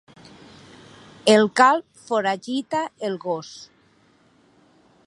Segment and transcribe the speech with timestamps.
[1.33, 3.53] El calb foragita el gos.